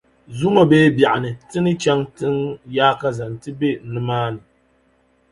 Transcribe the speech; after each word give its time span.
Zuŋɔ 0.37 0.61
bee 0.69 0.87
biɛɣuni 0.95 1.29
ti 1.49 1.57
ni 1.63 1.71
chaŋ 1.81 1.99
tiŋ’ 2.15 2.35
yaakaza 2.75 3.25
nti 3.33 3.49
be 3.59 3.69
nimaani. 3.91 4.41